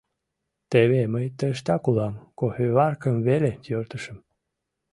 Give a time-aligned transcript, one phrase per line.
[0.71, 4.17] —Теве мый тыштак улам, кофеваркым веле йӧртышым.